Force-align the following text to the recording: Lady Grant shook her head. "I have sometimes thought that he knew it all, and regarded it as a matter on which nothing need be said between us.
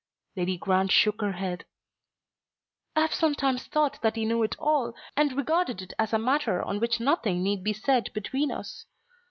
Lady 0.35 0.57
Grant 0.57 0.91
shook 0.91 1.21
her 1.21 1.33
head. 1.33 1.65
"I 2.95 3.01
have 3.01 3.13
sometimes 3.13 3.65
thought 3.67 4.01
that 4.01 4.15
he 4.15 4.25
knew 4.25 4.41
it 4.41 4.55
all, 4.57 4.95
and 5.15 5.33
regarded 5.37 5.79
it 5.79 5.93
as 5.99 6.11
a 6.11 6.17
matter 6.17 6.59
on 6.59 6.79
which 6.79 6.99
nothing 6.99 7.43
need 7.43 7.63
be 7.63 7.73
said 7.73 8.11
between 8.11 8.49
us. 8.51 8.87